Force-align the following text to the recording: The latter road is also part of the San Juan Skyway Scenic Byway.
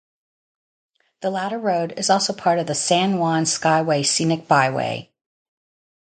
The 1.21 1.29
latter 1.29 1.59
road 1.59 1.93
is 1.95 2.09
also 2.09 2.33
part 2.33 2.57
of 2.57 2.65
the 2.65 2.73
San 2.73 3.19
Juan 3.19 3.43
Skyway 3.43 4.03
Scenic 4.03 4.47
Byway. 4.47 5.11